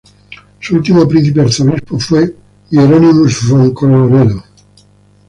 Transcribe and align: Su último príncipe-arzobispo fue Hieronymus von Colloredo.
Su 0.59 0.77
último 0.77 1.07
príncipe-arzobispo 1.07 1.99
fue 1.99 2.35
Hieronymus 2.71 3.47
von 3.47 3.71
Colloredo. 3.71 4.43